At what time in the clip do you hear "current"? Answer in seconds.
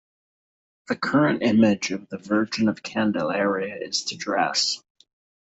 0.95-1.43